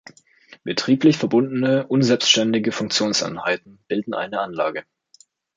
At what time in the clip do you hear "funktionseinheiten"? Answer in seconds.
2.71-3.77